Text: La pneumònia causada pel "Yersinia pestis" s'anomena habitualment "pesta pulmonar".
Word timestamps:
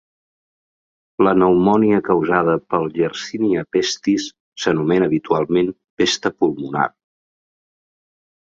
La 1.27 1.33
pneumònia 1.39 1.99
causada 2.07 2.55
pel 2.75 2.89
"Yersinia 3.01 3.65
pestis" 3.77 4.25
s'anomena 4.65 5.09
habitualment 5.11 5.71
"pesta 6.03 6.33
pulmonar". 6.39 6.89